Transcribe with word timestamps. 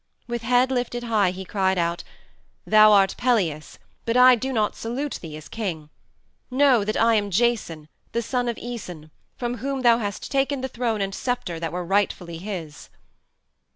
With 0.27 0.41
head 0.41 0.71
lifted 0.71 1.03
high 1.03 1.29
he 1.29 1.45
cried 1.45 1.77
out, 1.77 2.03
"Thou 2.65 2.91
art 2.91 3.13
Pelias, 3.19 3.77
but 4.03 4.17
I 4.17 4.33
do 4.33 4.51
not 4.51 4.75
salute 4.75 5.19
thee 5.21 5.37
as 5.37 5.47
king. 5.47 5.91
Know 6.49 6.83
that 6.83 6.97
I 6.99 7.13
am 7.13 7.29
Jason, 7.29 7.87
the 8.11 8.23
son 8.23 8.49
of 8.49 8.55
Æson 8.55 9.11
from 9.37 9.57
whom 9.57 9.83
thou 9.83 9.99
hast 9.99 10.31
taken 10.31 10.61
the 10.61 10.67
throne 10.67 11.01
and 11.01 11.13
scepter 11.13 11.59
that 11.59 11.71
were 11.71 11.85
rightfully 11.85 12.39
his." 12.39 12.89